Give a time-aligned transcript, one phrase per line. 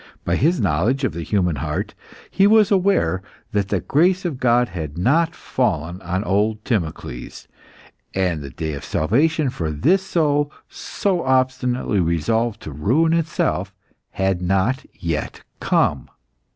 [0.25, 1.93] By his knowledge of the human heart,
[2.31, 7.47] he was aware that the grace of God had not fallen on old Timocles,
[8.15, 13.75] and the day of salvation for this soul so obstinately resolved to ruin itself
[14.13, 16.07] had not yet come.